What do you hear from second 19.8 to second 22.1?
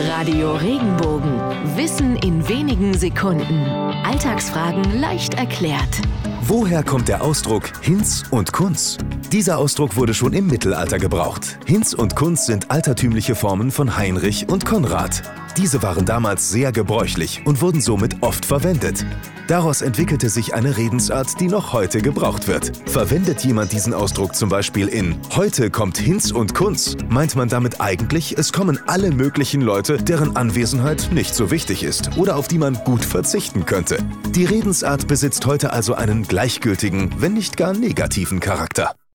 entwickelte sich eine Redensart, die noch heute